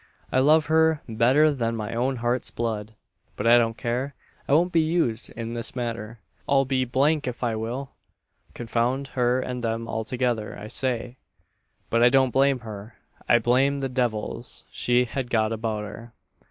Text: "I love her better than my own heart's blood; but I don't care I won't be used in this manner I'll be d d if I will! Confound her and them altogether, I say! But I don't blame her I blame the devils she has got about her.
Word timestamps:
"I 0.31 0.39
love 0.39 0.65
her 0.65 1.03
better 1.07 1.51
than 1.51 1.75
my 1.75 1.93
own 1.93 2.15
heart's 2.15 2.49
blood; 2.49 2.95
but 3.35 3.45
I 3.45 3.59
don't 3.59 3.77
care 3.77 4.15
I 4.47 4.53
won't 4.53 4.71
be 4.71 4.81
used 4.81 5.29
in 5.33 5.53
this 5.53 5.75
manner 5.75 6.19
I'll 6.49 6.65
be 6.65 6.85
d 6.85 7.19
d 7.19 7.21
if 7.29 7.43
I 7.43 7.55
will! 7.55 7.91
Confound 8.55 9.09
her 9.09 9.39
and 9.39 9.63
them 9.63 9.87
altogether, 9.87 10.57
I 10.57 10.69
say! 10.69 11.17
But 11.91 12.01
I 12.01 12.09
don't 12.09 12.31
blame 12.31 12.61
her 12.61 12.95
I 13.29 13.37
blame 13.37 13.79
the 13.81 13.89
devils 13.89 14.65
she 14.71 15.05
has 15.05 15.27
got 15.27 15.53
about 15.53 15.83
her. 15.83 16.13